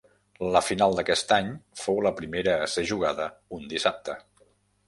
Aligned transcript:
La 0.53 0.61
final 0.67 0.95
d'aquest 0.99 1.33
any 1.37 1.51
fou 1.83 2.01
la 2.07 2.13
primera 2.21 2.57
a 2.63 2.73
ser 2.77 2.87
jugada 2.93 3.31
un 3.59 3.73
dissabte. 3.75 4.21